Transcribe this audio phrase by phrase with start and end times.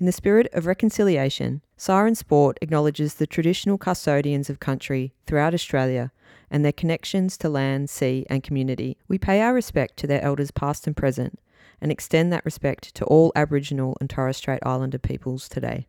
[0.00, 6.10] In the spirit of reconciliation, Siren Sport acknowledges the traditional custodians of country throughout Australia
[6.50, 8.96] and their connections to land, sea, and community.
[9.08, 11.38] We pay our respect to their elders past and present
[11.82, 15.86] and extend that respect to all Aboriginal and Torres Strait Islander peoples today.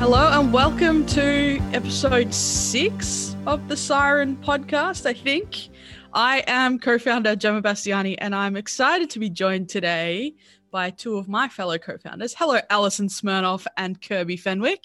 [0.00, 5.68] Hello and welcome to episode six of the Siren podcast, I think.
[6.14, 10.36] I am co founder Gemma Bastiani, and I'm excited to be joined today
[10.70, 12.32] by two of my fellow co founders.
[12.38, 14.84] Hello, Alison Smirnoff and Kirby Fenwick.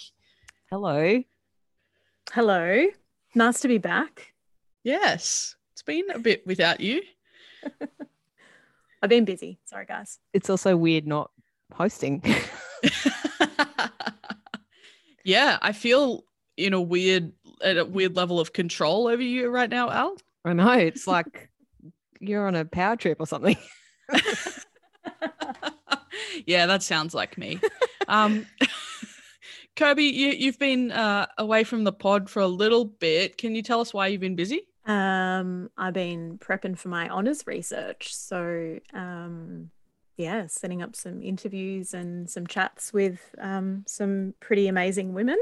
[0.72, 1.22] Hello.
[2.32, 2.88] Hello.
[3.36, 4.34] Nice to be back.
[4.84, 7.04] Yes, it's been a bit without you.
[9.04, 9.60] I've been busy.
[9.66, 10.18] Sorry, guys.
[10.34, 11.30] It's also weird not
[11.72, 12.24] hosting.
[15.24, 16.24] yeah, I feel
[16.58, 17.34] in a weird
[17.64, 20.18] at a weird level of control over you right now, Al.
[20.46, 20.72] I know.
[20.72, 21.50] It's like
[22.20, 23.58] you're on a power trip or something.
[26.46, 27.60] yeah, that sounds like me.
[28.08, 28.46] Um,
[29.76, 33.38] Kirby, you, you've been uh, away from the pod for a little bit.
[33.38, 34.68] Can you tell us why you've been busy?
[34.86, 38.14] Um, I've been prepping for my honors research.
[38.14, 39.70] So, um,
[40.18, 45.38] yeah, setting up some interviews and some chats with um, some pretty amazing women.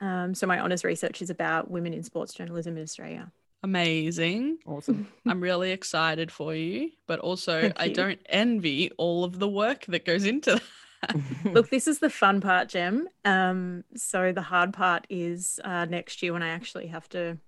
[0.00, 3.30] Um, so, my honors research is about women in sports journalism in Australia.
[3.62, 4.58] Amazing.
[4.66, 5.08] Awesome.
[5.26, 10.04] I'm really excited for you, but also I don't envy all of the work that
[10.04, 10.60] goes into
[11.02, 11.16] that.
[11.44, 13.08] Look, this is the fun part, Jem.
[13.24, 17.38] Um, so the hard part is uh, next year when I actually have to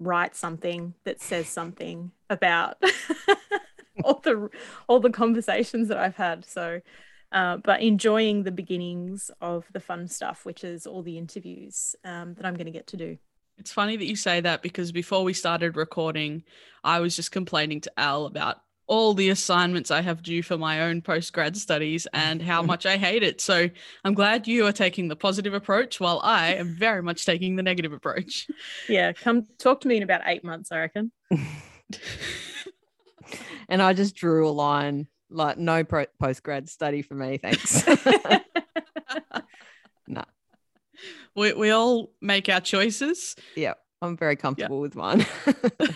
[0.00, 2.82] write something that says something about
[4.04, 4.48] all the
[4.88, 6.44] all the conversations that I've had.
[6.44, 6.80] So,
[7.32, 12.34] uh, but enjoying the beginnings of the fun stuff, which is all the interviews um,
[12.34, 13.18] that I'm going to get to do.
[13.58, 16.44] It's funny that you say that because before we started recording,
[16.82, 20.82] I was just complaining to Al about all the assignments I have due for my
[20.82, 23.40] own post grad studies and how much I hate it.
[23.40, 23.68] So
[24.04, 27.62] I'm glad you are taking the positive approach while I am very much taking the
[27.62, 28.46] negative approach.
[28.88, 31.12] Yeah, come talk to me in about eight months, I reckon.
[33.68, 37.86] and I just drew a line like no pro- post grad study for me, thanks.
[40.06, 40.24] no
[41.34, 43.36] we, we all make our choices.
[43.56, 45.26] Yeah, I'm very comfortable with mine.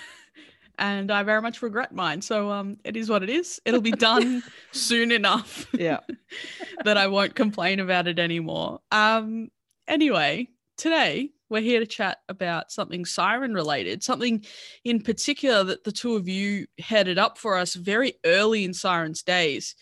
[0.79, 2.23] and I very much regret mine.
[2.23, 3.61] So um, it is what it is.
[3.65, 5.67] It'll be done soon enough.
[5.73, 6.01] Yeah,
[6.85, 8.81] that I won't complain about it anymore.
[8.91, 9.51] Um,
[9.87, 14.45] anyway, today we're here to chat about something siren related, something
[14.85, 19.23] in particular that the two of you headed up for us very early in Siren's
[19.23, 19.75] days.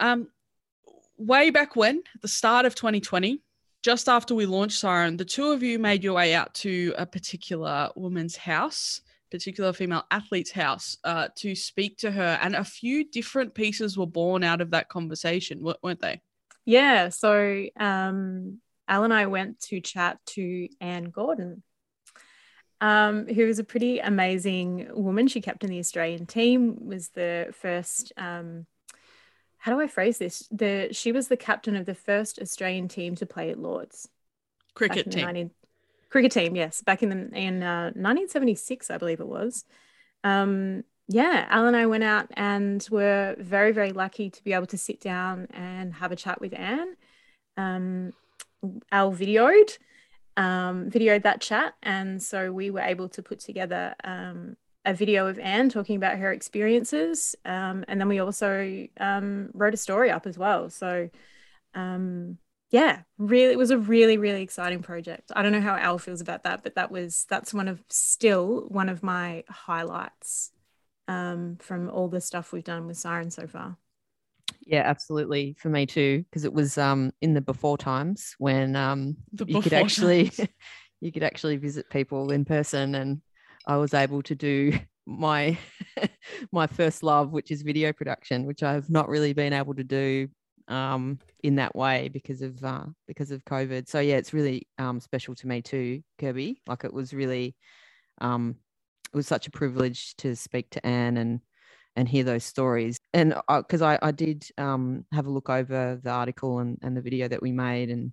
[0.00, 0.28] Um,
[1.18, 3.42] way back when, at the start of 2020,
[3.82, 7.06] just after we launched Siren, the two of you made your way out to a
[7.06, 9.00] particular woman's house,
[9.30, 12.38] particular female athlete's house, uh, to speak to her.
[12.42, 16.20] And a few different pieces were born out of that conversation, weren't they?
[16.64, 17.10] Yeah.
[17.10, 18.58] So um,
[18.88, 21.62] Al and I went to chat to Anne Gordon,
[22.80, 25.28] um, who was a pretty amazing woman.
[25.28, 28.12] She captained the Australian team, was the first.
[28.16, 28.66] Um,
[29.58, 30.48] how do I phrase this?
[30.50, 34.08] The she was the captain of the first Australian team to play at Lords.
[34.74, 35.24] Cricket team.
[35.24, 35.50] 19,
[36.08, 39.64] cricket team, yes, back in the in uh, 1976, I believe it was.
[40.24, 44.66] Um, yeah, Al and I went out and were very, very lucky to be able
[44.66, 46.96] to sit down and have a chat with Anne.
[47.56, 48.12] Um,
[48.92, 49.78] Al videoed,
[50.36, 54.56] um, videoed that chat, and so we were able to put together um,
[54.88, 57.36] a video of Anne talking about her experiences.
[57.44, 60.70] Um, and then we also um, wrote a story up as well.
[60.70, 61.10] So,
[61.74, 62.38] um,
[62.70, 65.30] yeah, really, it was a really, really exciting project.
[65.36, 68.64] I don't know how Al feels about that, but that was, that's one of still
[68.68, 70.52] one of my highlights
[71.06, 73.76] um, from all the stuff we've done with Siren so far.
[74.62, 75.54] Yeah, absolutely.
[75.58, 79.74] For me too, because it was um, in the before times when um, you could
[79.74, 80.32] actually
[81.00, 83.20] you could actually visit people in person and
[83.68, 84.72] I was able to do
[85.06, 85.58] my
[86.52, 90.28] my first love, which is video production, which I've not really been able to do
[90.68, 93.88] um, in that way because of uh, because of COVID.
[93.88, 96.62] So yeah, it's really um, special to me too, Kirby.
[96.66, 97.54] Like it was really
[98.20, 98.56] um,
[99.12, 101.40] it was such a privilege to speak to Anne and
[101.94, 102.96] and hear those stories.
[103.12, 106.96] And because I, I, I, did um, have a look over the article and, and
[106.96, 108.12] the video that we made, and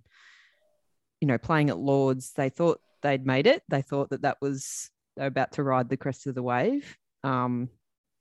[1.20, 3.62] you know, playing at Lords, they thought they'd made it.
[3.68, 6.96] They thought that that was they're about to ride the crest of the wave.
[7.24, 7.68] Um,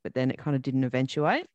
[0.04, 1.48] but then it kind of didn't eventuate.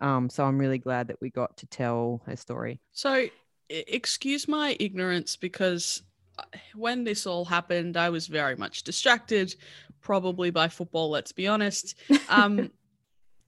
[0.00, 2.80] Um, so I'm really glad that we got to tell her story.
[2.92, 3.26] So,
[3.68, 6.02] excuse my ignorance because
[6.38, 6.42] uh,
[6.74, 9.54] when this all happened, I was very much distracted,
[10.00, 11.94] probably by football, let's be honest.
[12.28, 12.70] Um,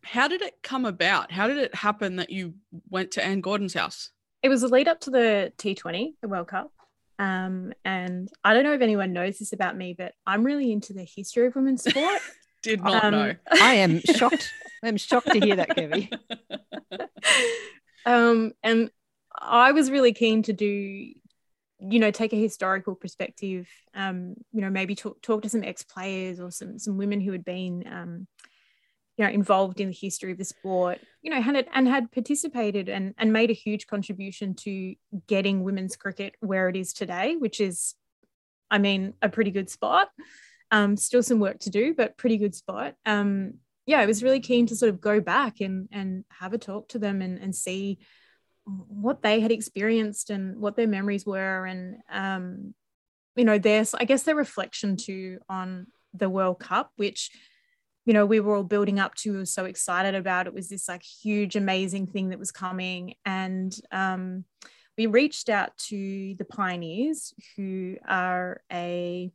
[0.03, 1.31] How did it come about?
[1.31, 2.55] How did it happen that you
[2.88, 4.11] went to Anne Gordon's house?
[4.43, 6.73] It was a lead up to the T20, the World Cup.
[7.21, 10.95] Um, and I don't know if anyone knows this about me, but I'm really into
[10.95, 12.23] the history of women's sport.
[12.63, 13.35] Did not um, know.
[13.61, 14.51] I am shocked.
[14.83, 16.11] I'm shocked to hear that, Kevy.
[18.07, 18.91] um, and
[19.39, 21.15] I was really keen to do, you
[21.99, 23.69] know, take a historical perspective.
[23.95, 27.33] Um, you know, maybe talk talk to some ex players or some some women who
[27.33, 28.27] had been, um,
[29.21, 30.99] you know, involved in the history of the sport.
[31.21, 34.95] You know, had and had participated and and made a huge contribution to
[35.27, 37.95] getting women's cricket where it is today, which is,
[38.71, 40.09] I mean, a pretty good spot.
[40.71, 42.95] Um, still some work to do, but pretty good spot.
[43.05, 46.59] Um, yeah, I was really keen to sort of go back and and have a
[46.59, 47.99] talk to them and and see
[48.65, 52.75] what they had experienced and what their memories were and um,
[53.37, 57.31] you know their I guess their reflection too on the World Cup, which
[58.11, 60.49] you know we were all building up to, we were so excited about.
[60.49, 64.45] It was this like huge, amazing thing that was coming, and um,
[64.99, 69.31] we reached out to the pioneers, who are a,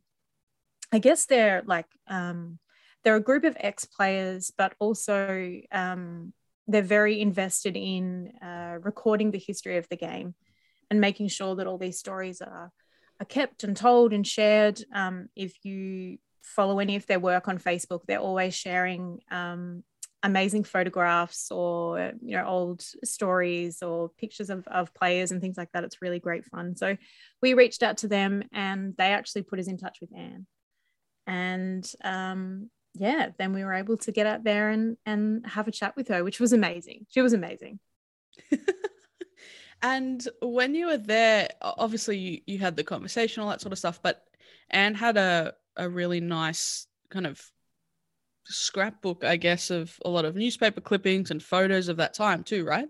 [0.92, 2.58] I guess they're like um,
[3.02, 6.34] they're a group of ex players, but also um,
[6.68, 10.34] they're very invested in uh, recording the history of the game
[10.90, 12.70] and making sure that all these stories are,
[13.20, 14.84] are kept and told and shared.
[14.94, 19.82] Um, if you follow any of their work on Facebook, they're always sharing um,
[20.22, 25.70] amazing photographs or you know old stories or pictures of, of players and things like
[25.72, 25.84] that.
[25.84, 26.76] It's really great fun.
[26.76, 26.96] So
[27.42, 30.46] we reached out to them and they actually put us in touch with Anne.
[31.26, 35.72] And um, yeah, then we were able to get out there and and have a
[35.72, 37.06] chat with her, which was amazing.
[37.08, 37.80] She was amazing.
[39.82, 43.78] and when you were there, obviously you, you had the conversation, all that sort of
[43.78, 44.24] stuff, but
[44.70, 47.40] Anne had a, a really nice kind of
[48.44, 52.64] scrapbook, I guess, of a lot of newspaper clippings and photos of that time too,
[52.64, 52.88] right?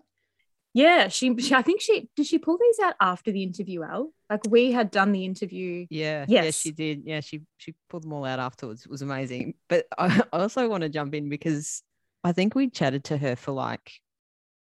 [0.75, 4.13] Yeah, she, she, I think she did she pull these out after the interview, Al?
[4.29, 5.87] Like we had done the interview.
[5.89, 6.45] Yeah, yes.
[6.45, 7.03] yeah, she did.
[7.07, 8.85] Yeah, she she pulled them all out afterwards.
[8.85, 9.55] It was amazing.
[9.69, 11.83] But I also want to jump in because
[12.23, 13.91] I think we chatted to her for like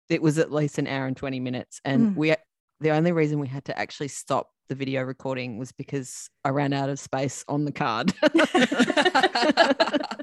[0.09, 1.81] it was at least an hour and 20 minutes.
[1.83, 2.15] And mm.
[2.15, 2.35] we
[2.79, 6.73] the only reason we had to actually stop the video recording was because I ran
[6.73, 8.13] out of space on the card.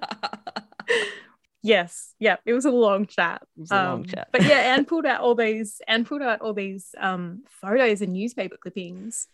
[1.65, 3.43] Yes, yeah, it was a long chat.
[3.57, 4.29] It was a um, long chat.
[4.33, 8.13] but yeah, Anne pulled out all these and pulled out all these um, photos and
[8.13, 9.29] newspaper clippings,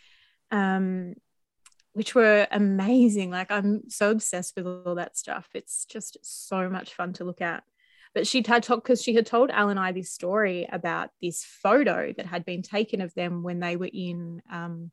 [0.51, 1.15] um,
[1.95, 3.31] which were amazing.
[3.31, 5.49] Like I'm so obsessed with all that stuff.
[5.55, 7.65] It's just so much fun to look at.
[8.15, 11.45] But she'd had talked because she had told Al and I this story about this
[11.45, 14.91] photo that had been taken of them when they were in um,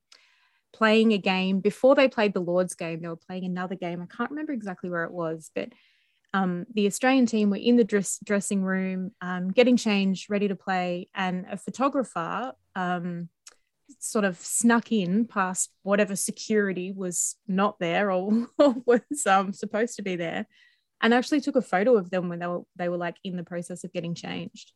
[0.73, 3.01] playing a game before they played the Lord's game.
[3.01, 4.01] They were playing another game.
[4.01, 5.69] I can't remember exactly where it was, but
[6.33, 10.55] um, the Australian team were in the dress, dressing room, um, getting changed, ready to
[10.55, 13.29] play, and a photographer um,
[13.99, 19.95] sort of snuck in past whatever security was not there or, or was um, supposed
[19.95, 20.45] to be there,
[21.05, 23.43] and actually took a photo of them when they were they were like in the
[23.43, 24.71] process of getting changed.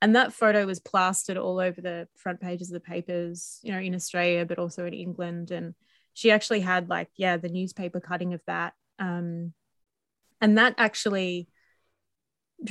[0.00, 3.80] And that photo was plastered all over the front pages of the papers, you know,
[3.80, 5.50] in Australia, but also in England.
[5.50, 5.74] And
[6.14, 8.74] she actually had like, yeah, the newspaper cutting of that.
[9.00, 9.54] Um,
[10.40, 11.48] and that actually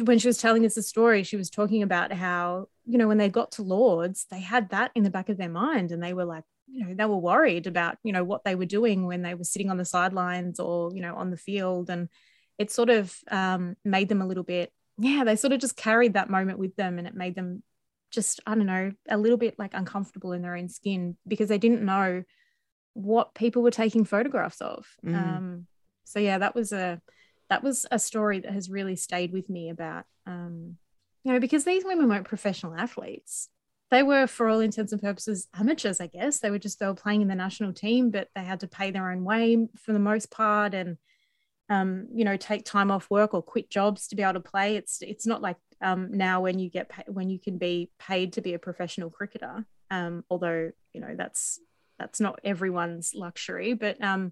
[0.06, 3.18] when she was telling us the story she was talking about how you know when
[3.18, 6.14] they got to lords they had that in the back of their mind and they
[6.14, 9.22] were like you know they were worried about you know what they were doing when
[9.22, 12.10] they were sitting on the sidelines or you know on the field and
[12.58, 16.14] it sort of um, made them a little bit yeah they sort of just carried
[16.14, 17.62] that moment with them and it made them
[18.12, 21.58] just i don't know a little bit like uncomfortable in their own skin because they
[21.58, 22.24] didn't know
[22.94, 25.16] what people were taking photographs of mm.
[25.16, 25.68] um,
[26.06, 27.02] so yeah that was a
[27.50, 30.78] that was a story that has really stayed with me about, um,
[31.24, 33.50] you know, because these women weren't professional athletes.
[33.92, 36.40] They were, for all intents and purposes, amateurs, I guess.
[36.40, 38.92] They were just, they were playing in the national team, but they had to pay
[38.92, 40.98] their own way for the most part and,
[41.70, 44.76] um, you know, take time off work or quit jobs to be able to play.
[44.76, 48.34] It's, it's not like um, now when you get, pay- when you can be paid
[48.34, 49.66] to be a professional cricketer.
[49.90, 51.60] Um, although, you know, that's,
[51.98, 54.32] that's not everyone's luxury, but, um,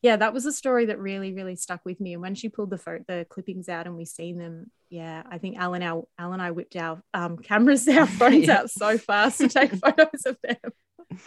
[0.00, 2.12] yeah, that was a story that really, really stuck with me.
[2.12, 5.38] And when she pulled the photo, the clippings out and we seen them, yeah, I
[5.38, 8.60] think Alan, our Alan, and I whipped our um, cameras, our phones yeah.
[8.60, 11.18] out so fast to take photos of them.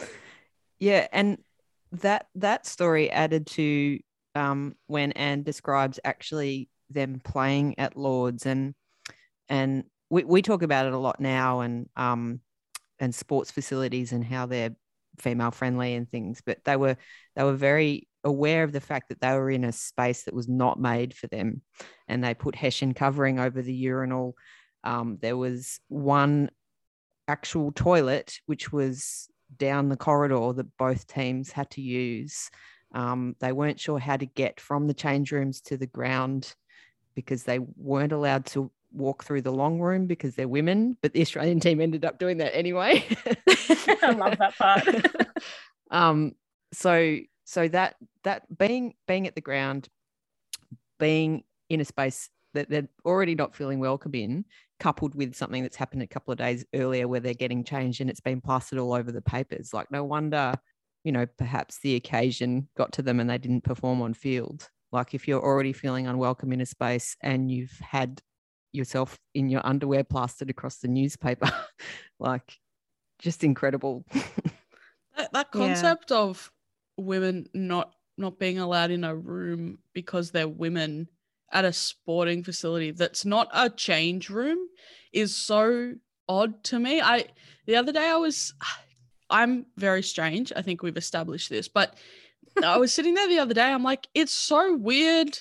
[0.78, 1.38] Yeah, and
[1.92, 4.00] that that story added to
[4.34, 8.74] um, when Anne describes actually them playing at Lords, and
[9.48, 12.40] and we, we talk about it a lot now, and um,
[12.98, 14.74] and sports facilities and how they're
[15.18, 16.96] female friendly and things, but they were
[17.36, 20.48] they were very aware of the fact that they were in a space that was
[20.48, 21.62] not made for them.
[22.08, 24.36] And they put hessian covering over the urinal.
[24.84, 26.50] Um, there was one
[27.28, 32.50] actual toilet, which was down the corridor that both teams had to use.
[32.92, 36.54] Um, they weren't sure how to get from the change rooms to the ground
[37.14, 41.20] because they weren't allowed to walk through the long room because they're women, but the
[41.20, 43.04] Australian team ended up doing that anyway.
[44.02, 44.82] I love that part.
[45.90, 46.32] um,
[46.72, 49.88] so so that that being being at the ground,
[50.98, 54.44] being in a space that they're already not feeling welcome in,
[54.78, 58.10] coupled with something that's happened a couple of days earlier where they're getting changed and
[58.10, 59.72] it's been plastered all over the papers.
[59.72, 60.54] Like no wonder,
[61.04, 64.70] you know, perhaps the occasion got to them and they didn't perform on field.
[64.92, 68.20] Like if you're already feeling unwelcome in a space and you've had
[68.72, 71.50] yourself in your underwear plastered across the newspaper,
[72.20, 72.58] like
[73.18, 74.04] just incredible.
[75.16, 76.18] that, that concept yeah.
[76.18, 76.50] of
[76.96, 81.08] women not not being allowed in a room because they're women
[81.50, 84.58] at a sporting facility that's not a change room
[85.12, 85.94] is so
[86.28, 87.00] odd to me.
[87.00, 87.26] I
[87.66, 88.54] the other day I was
[89.32, 90.52] I'm very strange.
[90.54, 91.96] I think we've established this, but
[92.62, 93.72] I was sitting there the other day.
[93.72, 95.38] I'm like, it's so weird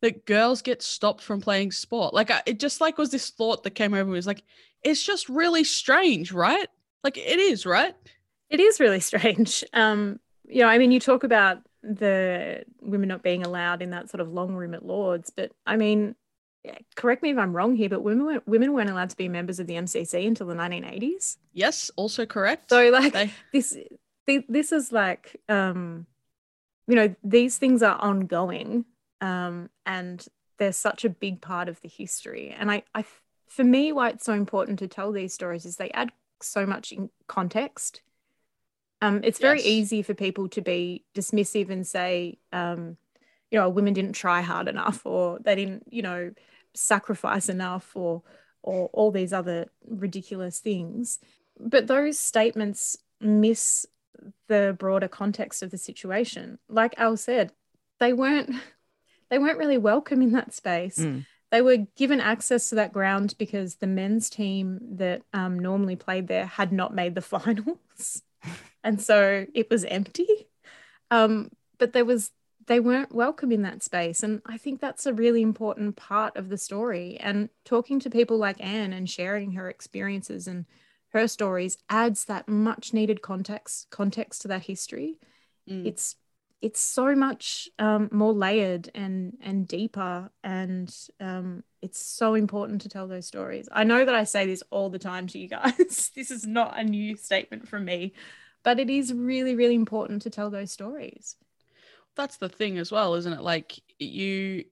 [0.00, 2.14] that girls get stopped from playing sport.
[2.14, 4.12] Like, I, it just like was this thought that came over me.
[4.12, 4.44] Was like,
[4.82, 6.68] it's just really strange, right?
[7.04, 7.94] Like, it is, right?
[8.48, 9.64] It is really strange.
[9.74, 14.10] Um, you know, I mean, you talk about the women not being allowed in that
[14.10, 16.16] sort of long room at Lords, but I mean,
[16.94, 19.58] correct me if I'm wrong here, but women weren't, women weren't allowed to be members
[19.58, 21.36] of the MCC until the 1980s.
[21.52, 22.70] Yes, also correct.
[22.70, 23.32] So like they...
[23.52, 23.76] this,
[24.48, 26.06] this is like, um,
[26.86, 28.84] you know, these things are ongoing,
[29.20, 30.24] um, and
[30.58, 32.54] they're such a big part of the history.
[32.56, 33.04] And I, I,
[33.48, 36.10] for me, why it's so important to tell these stories is they add
[36.42, 38.02] so much in context
[39.02, 39.66] um, it's very yes.
[39.66, 42.96] easy for people to be dismissive and say, um,
[43.50, 46.32] you know, women didn't try hard enough, or they didn't, you know,
[46.74, 48.22] sacrifice enough, or
[48.62, 51.18] or all these other ridiculous things.
[51.58, 53.86] But those statements miss
[54.48, 56.58] the broader context of the situation.
[56.68, 57.52] Like Al said,
[57.98, 58.54] they weren't
[59.30, 60.98] they weren't really welcome in that space.
[60.98, 61.26] Mm.
[61.50, 66.28] They were given access to that ground because the men's team that um, normally played
[66.28, 68.22] there had not made the finals
[68.82, 70.48] and so it was empty.
[71.10, 72.30] Um, but there was
[72.70, 76.50] they weren't welcome in that space, and I think that's a really important part of
[76.50, 77.16] the story.
[77.18, 80.66] And talking to people like Anne and sharing her experiences and
[81.08, 85.18] her stories adds that much needed context context to that history.
[85.68, 85.84] Mm.
[85.84, 86.14] It's
[86.62, 92.88] it's so much um, more layered and and deeper and um, it's so important to
[92.88, 96.10] tell those stories i know that i say this all the time to you guys
[96.14, 98.12] this is not a new statement from me
[98.62, 101.36] but it is really really important to tell those stories
[102.16, 103.42] that's the thing as well isn't it?
[103.42, 104.64] Like you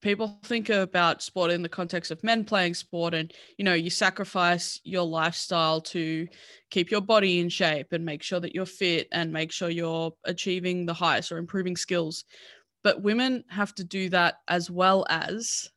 [0.00, 3.90] people think about sport in the context of men playing sport and you know you
[3.90, 6.26] sacrifice your lifestyle to
[6.70, 10.12] keep your body in shape and make sure that you're fit and make sure you're
[10.24, 12.24] achieving the highest or improving skills.
[12.82, 15.70] But women have to do that as well as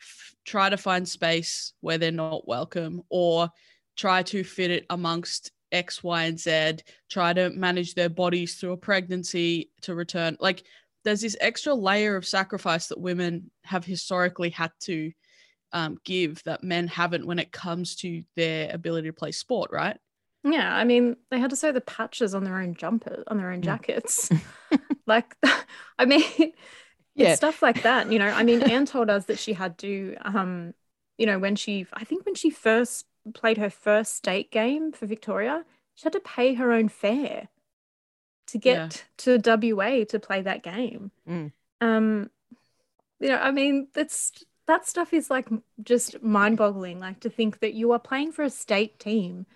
[0.00, 3.50] f- try to find space where they're not welcome or
[3.96, 6.78] try to fit it amongst X, Y, and Z,
[7.10, 10.36] try to manage their bodies through a pregnancy to return.
[10.40, 10.64] Like
[11.04, 15.12] there's this extra layer of sacrifice that women have historically had to
[15.72, 19.98] um, give that men haven't when it comes to their ability to play sport, right?
[20.44, 23.50] Yeah, I mean, they had to sew the patches on their own jumper, on their
[23.50, 24.30] own jackets.
[25.06, 25.34] like,
[25.98, 26.52] I mean,
[27.14, 28.12] yeah, stuff like that.
[28.12, 30.74] You know, I mean, Anne told us that she had to, um,
[31.16, 35.06] you know, when she, I think when she first played her first state game for
[35.06, 35.64] Victoria,
[35.94, 37.48] she had to pay her own fare
[38.48, 39.38] to get yeah.
[39.38, 41.10] to WA to play that game.
[41.28, 41.52] Mm.
[41.80, 42.30] Um,
[43.20, 44.32] you know, I mean, that's
[44.66, 45.48] that stuff is like
[45.82, 47.00] just mind-boggling.
[47.00, 49.46] Like to think that you are playing for a state team,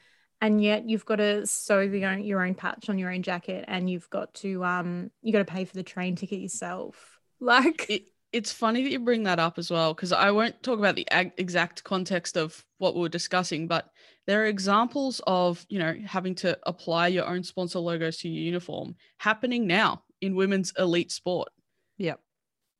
[0.41, 3.91] and yet you've got to sew the, your own patch on your own jacket, and
[3.91, 7.15] you've got to um, you got to pay for the train ticket yourself.
[7.41, 10.79] Like it, it's funny that you bring that up as well because I won't talk
[10.79, 13.91] about the ag- exact context of what we are discussing, but
[14.27, 18.45] there are examples of you know having to apply your own sponsor logos to your
[18.45, 21.49] uniform happening now in women's elite sport.
[21.97, 22.21] Yep.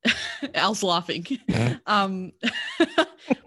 [0.53, 1.25] Al's laughing.
[1.85, 2.31] um,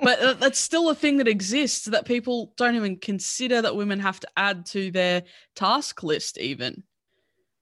[0.03, 4.21] but that's still a thing that exists that people don't even consider that women have
[4.21, 5.23] to add to their
[5.55, 6.83] task list, even.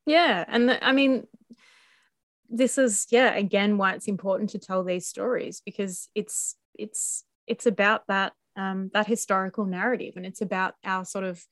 [0.06, 1.26] Yeah, and the, I mean,
[2.50, 7.66] this is yeah again why it's important to tell these stories because it's it's it's
[7.66, 11.42] about that um, that historical narrative and it's about our sort of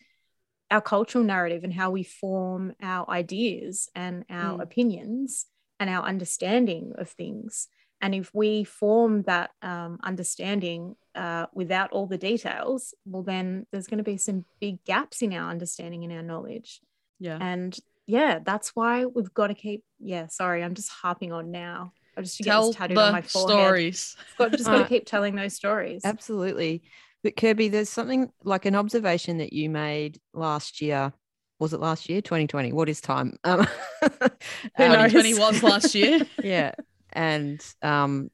[0.71, 4.62] our cultural narrative and how we form our ideas and our mm.
[4.62, 5.47] opinions
[5.81, 7.69] and our understanding of things.
[8.00, 13.87] And if we form that um, understanding uh, without all the details, well, then there's
[13.87, 16.81] going to be some big gaps in our understanding and our knowledge.
[17.19, 17.38] Yeah.
[17.40, 17.76] And
[18.09, 19.85] yeah, that's why we've got to keep.
[20.00, 21.93] Yeah, sorry, I'm just harping on now.
[22.17, 23.59] I just to Tell get this tattooed on my forehead.
[23.59, 24.17] Stories.
[24.38, 26.03] Got, just got to keep telling those stories.
[26.05, 26.83] Absolutely.
[27.23, 31.12] But Kirby, there's something like an observation that you made last year.
[31.61, 32.23] Was it last year?
[32.23, 32.73] 2020.
[32.73, 33.37] What is time?
[33.45, 33.67] Um,
[34.00, 36.21] 2020 was last year.
[36.43, 36.73] yeah.
[37.12, 38.31] And um,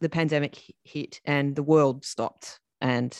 [0.00, 3.18] the pandemic hit and the world stopped and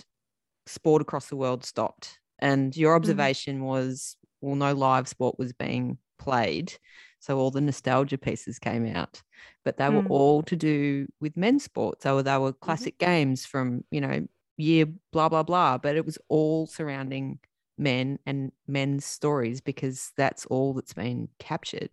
[0.67, 2.19] sport across the world stopped.
[2.39, 2.97] And your mm-hmm.
[2.97, 3.65] observation mm.
[3.65, 6.75] was, well, no live sport was being played.
[7.21, 9.23] So all the nostalgia pieces came out,
[9.65, 10.11] but they were mm.
[10.11, 12.03] all to do with men's sports.
[12.03, 12.65] So they were mm-hmm.
[12.65, 13.11] classic mm-hmm.
[13.11, 17.39] games from, you know, year blah blah blah but it was all surrounding
[17.77, 21.91] men and men's stories because that's all that's been captured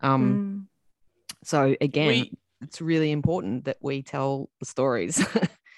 [0.00, 1.46] um mm.
[1.46, 5.24] so again we, it's really important that we tell the stories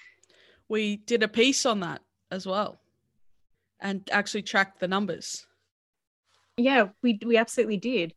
[0.69, 2.79] we did a piece on that as well
[3.79, 5.46] and actually tracked the numbers
[6.57, 8.13] yeah we we absolutely did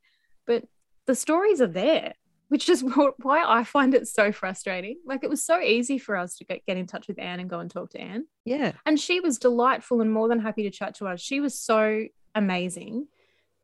[0.46, 0.64] but
[1.06, 2.14] the stories are there
[2.50, 2.84] which is
[3.22, 4.98] why I find it so frustrating.
[5.06, 7.48] Like it was so easy for us to get, get in touch with Anne and
[7.48, 8.26] go and talk to Anne.
[8.44, 8.72] Yeah.
[8.84, 11.20] And she was delightful and more than happy to chat to us.
[11.20, 13.06] She was so amazing.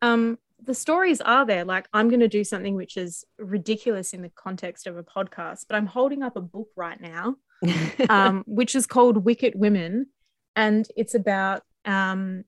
[0.02, 1.64] Um, the stories are there.
[1.64, 5.66] Like I'm going to do something which is ridiculous in the context of a podcast,
[5.68, 7.36] but I'm holding up a book right now,
[8.08, 10.06] um, which is called Wicket Women.
[10.54, 12.44] And it's about um,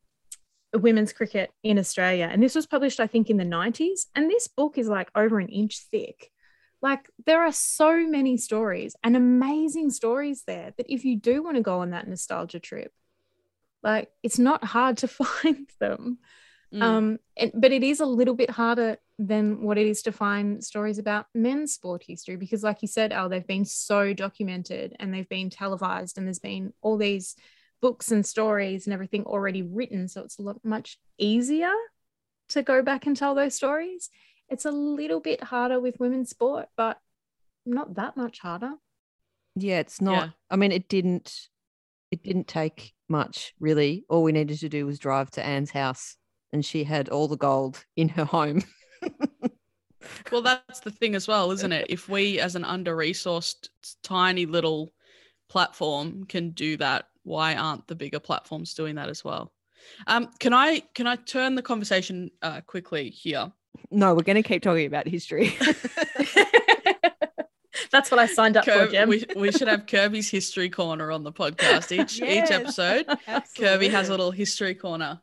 [0.75, 2.29] women's cricket in Australia.
[2.31, 4.07] And this was published, I think, in the 90s.
[4.15, 6.31] And this book is like over an inch thick.
[6.81, 11.57] Like there are so many stories and amazing stories there that if you do want
[11.57, 12.93] to go on that nostalgia trip,
[13.83, 16.19] like it's not hard to find them.
[16.73, 16.83] Mm.
[16.83, 20.63] Um, and, but it is a little bit harder than what it is to find
[20.63, 25.13] stories about men's sport history because, like you said, Al, they've been so documented and
[25.13, 27.37] they've been televised, and there's been all these
[27.81, 30.09] books and stories and everything already written.
[30.09, 31.73] So it's a lot much easier
[32.51, 34.11] to go back and tell those stories.
[34.49, 36.99] It's a little bit harder with women's sport, but
[37.67, 38.73] not that much harder.
[39.55, 40.27] Yeah, it's not.
[40.27, 40.31] Yeah.
[40.51, 41.49] I mean, it didn't.
[42.11, 44.05] It didn't take much really.
[44.09, 46.17] All we needed to do was drive to Anne's house,
[46.53, 48.63] and she had all the gold in her home.
[50.33, 51.87] well, that's the thing as well, isn't it?
[51.91, 53.69] If we, as an under-resourced,
[54.03, 54.93] tiny little
[55.49, 59.53] platform, can do that why aren't the bigger platforms doing that as well?
[60.07, 63.53] Um, can I can I turn the conversation uh, quickly here?
[63.91, 65.57] No, we're going to keep talking about history.
[67.91, 69.09] That's what I signed up for, Jim.
[69.09, 73.07] We, we should have Kirby's history corner on the podcast each yes, each episode.
[73.27, 73.55] Absolutely.
[73.57, 75.21] Kirby has a little history corner.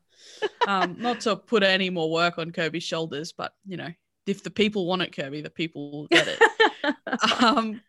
[0.67, 3.89] Um, not to put any more work on Kirby's shoulders, but you know,
[4.25, 6.41] if the people want it, Kirby, the people will get it.
[7.43, 7.81] um,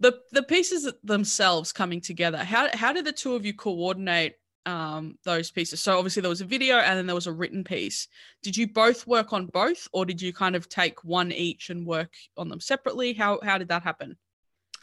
[0.00, 4.34] the the pieces themselves coming together how how did the two of you coordinate
[4.66, 7.62] um, those pieces so obviously there was a video and then there was a written
[7.64, 8.08] piece
[8.42, 11.86] did you both work on both or did you kind of take one each and
[11.86, 14.16] work on them separately how how did that happen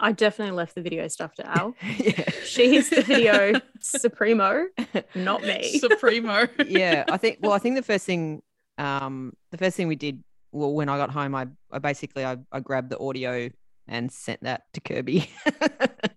[0.02, 1.76] I definitely left the video stuff to Al.
[1.98, 2.30] yeah.
[2.44, 4.66] She's the video supremo,
[5.14, 5.78] not me.
[5.80, 6.48] Supremo.
[6.66, 7.38] yeah, I think.
[7.42, 8.42] Well, I think the first thing,
[8.80, 12.38] um, the first thing we did, well, when I got home, I, I basically I,
[12.52, 13.52] I grabbed the audio
[13.88, 15.30] and sent that to Kirby.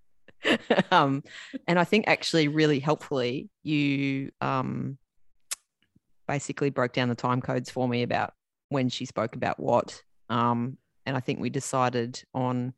[0.90, 1.22] um,
[1.66, 4.98] and I think actually really helpfully, you um,
[6.27, 8.35] basically broke down the time codes for me about
[8.68, 10.03] when she spoke about what.
[10.29, 12.74] Um, and I think we decided on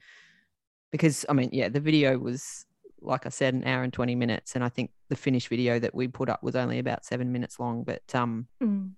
[0.91, 2.67] because I mean, yeah, the video was
[3.01, 4.55] like I said, an hour and 20 minutes.
[4.55, 7.59] And I think the finished video that we put up was only about seven minutes
[7.59, 7.85] long.
[7.85, 8.91] But um, mm.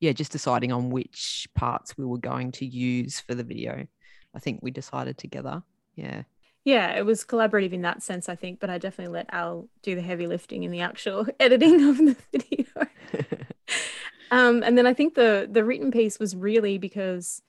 [0.00, 3.86] yeah, just deciding on which parts we were going to use for the video.
[4.34, 5.62] I think we decided together.
[5.94, 6.22] Yeah.
[6.64, 9.94] Yeah, it was collaborative in that sense, I think, but I definitely let Al do
[9.94, 12.66] the heavy lifting in the actual editing of the video.
[14.30, 17.42] um, and then I think the the written piece was really because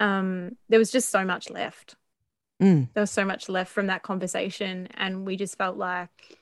[0.00, 1.96] um, there was just so much left.
[2.62, 2.88] Mm.
[2.94, 6.38] There was so much left from that conversation, and we just felt like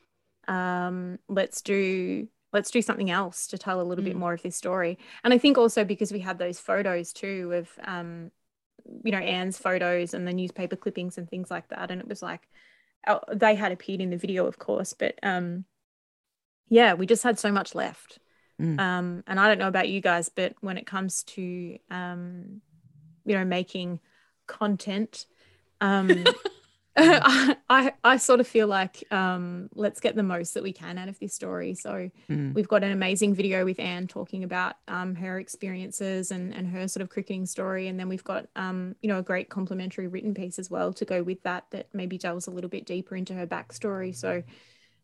[0.47, 4.07] um, let's do let's do something else to tell a little mm.
[4.07, 4.97] bit more of this story.
[5.23, 8.31] And I think also because we had those photos too of um,
[9.03, 12.21] you know Anne's photos and the newspaper clippings and things like that and it was
[12.21, 12.47] like
[13.07, 15.65] uh, they had appeared in the video of course but um
[16.69, 18.19] yeah we just had so much left
[18.61, 18.79] mm.
[18.79, 22.61] um and I don't know about you guys but when it comes to um
[23.25, 23.99] you know making
[24.47, 25.25] content
[25.79, 26.25] um
[27.01, 30.97] I, I, I sort of feel like um, let's get the most that we can
[30.97, 31.75] out of this story.
[31.75, 32.53] So Mm.
[32.53, 36.87] we've got an amazing video with Anne talking about um, her experiences and, and her
[36.87, 37.87] sort of cricketing story.
[37.87, 41.05] And then we've got, um, you know, a great complimentary written piece as well to
[41.05, 44.15] go with that, that maybe delves a little bit deeper into her backstory.
[44.15, 44.43] So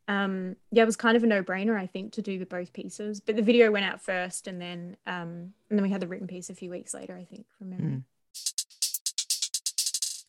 [0.08, 2.72] um, yeah, it was kind of a no brainer, I think, to do the both
[2.72, 3.20] pieces.
[3.20, 6.28] But the video went out first and then um, and then we had the written
[6.28, 7.92] piece a few weeks later, I think, from memory.
[7.92, 8.04] Mm.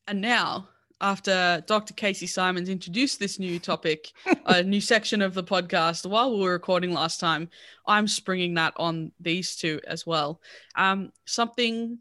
[0.09, 0.69] And now,
[1.01, 1.95] after Dr.
[1.95, 4.13] Kasey Symons introduced this new topic,
[4.47, 7.49] a new section of the podcast while we were recording last time,
[7.87, 10.41] I'm springing that on these two as well.
[10.75, 11.99] Um, something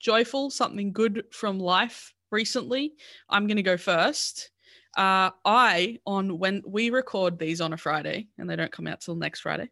[0.00, 2.94] joyful, something good from life recently.
[3.28, 4.50] I'm going to go first.
[4.96, 9.00] Uh, I, on when we record these on a Friday and they don't come out
[9.00, 9.70] till next Friday,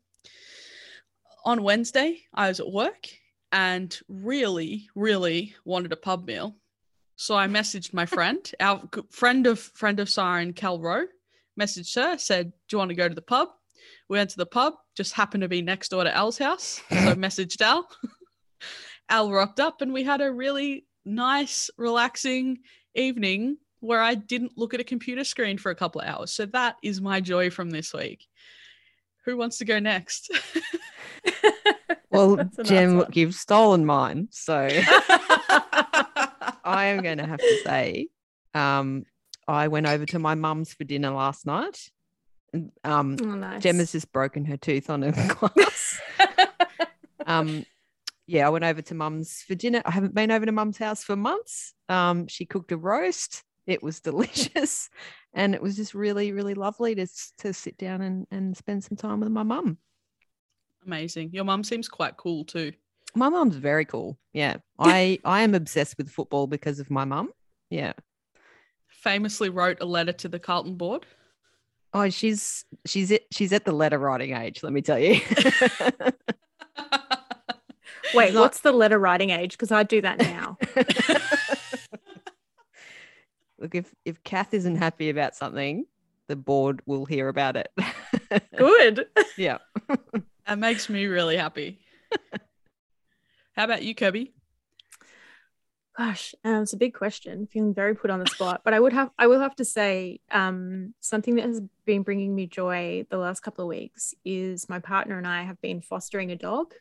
[1.45, 3.09] on Wednesday, I was at work
[3.53, 6.57] and really, really wanted a pub meal.
[7.17, 11.07] So I messaged my friend, our friend of friend of Siren, Cal Rowe,
[11.59, 13.49] messaged her, said, Do you want to go to the pub?
[14.09, 16.81] We went to the pub, just happened to be next door to Al's house.
[16.91, 17.89] So I messaged Al.
[19.09, 22.59] Al rocked up and we had a really nice, relaxing
[22.95, 26.33] evening where I didn't look at a computer screen for a couple of hours.
[26.33, 28.27] So that is my joy from this week.
[29.25, 30.31] Who wants to go next?
[32.17, 34.29] Well, That's a nice look, you've stolen mine.
[34.31, 34.69] So
[36.67, 38.09] I am going to have to say,
[38.55, 39.05] um,
[39.49, 41.91] I went over to my mum's for dinner last night.
[42.53, 43.63] And, Um, Oh, nice.
[43.63, 46.01] Jem has just broken her tooth on a glass.
[47.27, 47.65] um,
[48.27, 49.83] yeah, I went over to mum's for dinner.
[49.85, 51.75] I haven't been over to mum's house for months.
[51.89, 53.43] Um, she cooked a roast.
[53.67, 54.89] It was delicious.
[55.35, 57.07] And it was just really, really lovely to,
[57.41, 59.77] to sit down and, and spend some time with my mum.
[60.87, 61.29] Amazing.
[61.35, 62.73] Your mum seems quite cool too.
[63.17, 64.19] My mom's very cool.
[64.35, 64.59] Yeah.
[64.79, 67.31] I, I am obsessed with football because of my mum.
[67.71, 67.95] Yeah.
[68.89, 71.07] Famously wrote a letter to the Carlton board.
[71.95, 75.13] Oh, she's she's at she's at the letter writing age, let me tell you.
[78.15, 79.53] Wait, not- what's the letter writing age?
[79.53, 80.59] Because I do that now.
[83.59, 85.87] Look, if if Kath isn't happy about something,
[86.29, 87.71] the board will hear about it.
[88.59, 89.07] Good.
[89.39, 89.59] yeah.
[90.47, 91.81] That makes me really happy.
[93.57, 94.33] How about you, Kirby?
[95.97, 97.47] Gosh, um, it's a big question.
[97.51, 100.21] Feeling very put on the spot, but I would have, I will have to say,
[100.31, 104.79] um, something that has been bringing me joy the last couple of weeks is my
[104.79, 106.75] partner and I have been fostering a dog,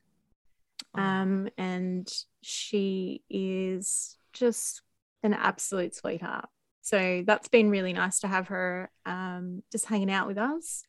[0.95, 2.11] um, and
[2.41, 4.81] she is just
[5.23, 6.49] an absolute sweetheart.
[6.81, 10.83] So that's been really nice to have her um, just hanging out with us.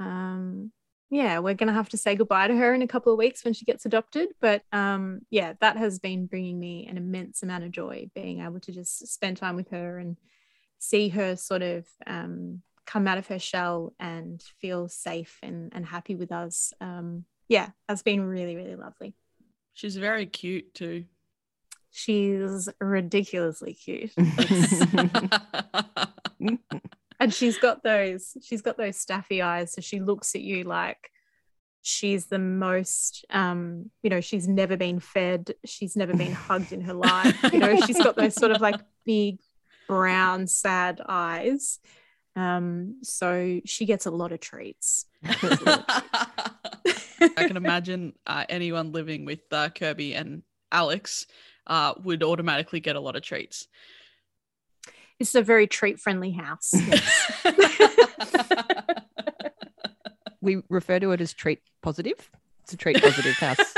[0.00, 0.72] Um,
[1.10, 3.54] yeah, we're gonna have to say goodbye to her in a couple of weeks when
[3.54, 4.28] she gets adopted.
[4.40, 8.60] But um, yeah, that has been bringing me an immense amount of joy, being able
[8.60, 10.16] to just spend time with her and
[10.78, 15.86] see her sort of um, come out of her shell and feel safe and, and
[15.86, 16.72] happy with us.
[16.80, 19.14] Um, yeah, that's been really, really lovely.
[19.74, 21.04] She's very cute too.
[21.90, 24.12] She's ridiculously cute.
[27.20, 31.10] and she's got those she's got those staffy eyes so she looks at you like
[31.82, 36.80] she's the most um you know she's never been fed she's never been hugged in
[36.80, 39.38] her life you know she's got those sort of like big
[39.86, 41.78] brown sad eyes
[42.34, 45.06] um so she gets a lot of treats
[47.20, 51.26] I can imagine uh, anyone living with uh, Kirby and Alex
[51.66, 53.68] uh, would automatically get a lot of treats.
[55.18, 56.72] It's a very treat friendly house
[60.40, 62.30] we refer to it as treat positive.
[62.62, 63.58] It's a treat positive house.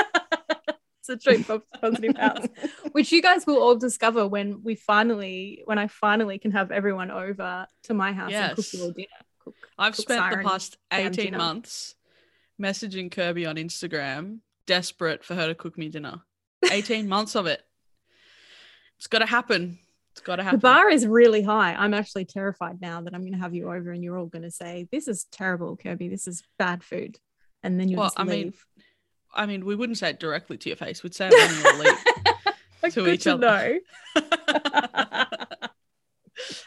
[1.00, 2.46] it's a treat-positive house
[2.92, 7.10] which you guys will all discover when we finally when i finally can have everyone
[7.10, 8.74] over to my house and cook Yes.
[8.74, 9.06] you all dinner
[9.42, 9.54] cook.
[9.78, 11.38] I've Cook spent the past 18 dinner.
[11.38, 11.94] months
[12.60, 16.20] messaging Kirby on Instagram, desperate for her to cook me dinner.
[16.70, 17.62] 18 months of it.
[18.98, 19.78] It's got to happen.
[20.18, 20.58] It's got to happen.
[20.58, 23.70] the bar is really high i'm actually terrified now that i'm going to have you
[23.72, 27.18] over and you're all going to say this is terrible kirby this is bad food
[27.62, 28.52] and then you'll Well, just I mean,
[29.34, 31.02] I mean, we wouldn't say it directly to your face.
[31.02, 32.92] We'd say it when you were late.
[32.92, 33.80] to Good each other.
[34.16, 34.22] know.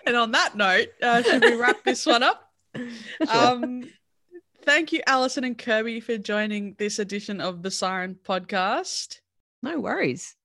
[0.06, 2.48] and on that note, uh, should we wrap this one up?
[3.30, 3.84] Um,
[4.64, 9.20] thank you, Alison and Kirby, for joining this edition of the Siren podcast.
[9.62, 10.36] no worries.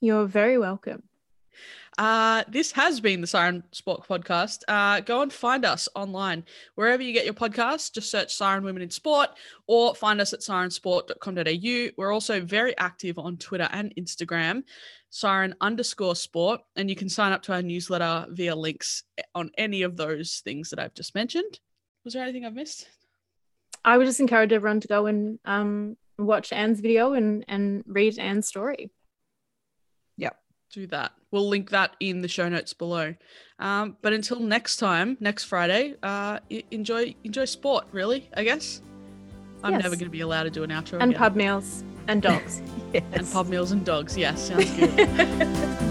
[0.00, 1.02] you're very welcome
[2.00, 4.62] Uh, this has been the Siren Sport podcast.
[4.66, 7.92] Uh, go and find us online wherever you get your podcasts.
[7.92, 9.28] Just search Siren Women in Sport
[9.66, 11.90] or find us at sirensport.com.au.
[11.98, 14.62] We're also very active on Twitter and Instagram,
[15.10, 19.02] siren underscore sport, and you can sign up to our newsletter via links
[19.34, 21.60] on any of those things that I've just mentioned.
[22.06, 22.88] Was there anything I've missed?
[23.84, 28.18] I would just encourage everyone to go and um, watch Anne's video and and read
[28.18, 28.90] Anne's story.
[30.72, 31.12] Do that.
[31.30, 33.14] We'll link that in the show notes below.
[33.58, 36.38] Um, but until next time, next Friday, uh,
[36.70, 37.86] enjoy enjoy sport.
[37.92, 38.80] Really, I guess.
[39.62, 39.82] I'm yes.
[39.82, 40.94] never going to be allowed to do an outro.
[40.94, 41.18] And again.
[41.18, 42.62] pub meals and dogs.
[42.94, 43.04] yes.
[43.12, 44.16] And pub meals and dogs.
[44.16, 45.86] Yes, sounds good.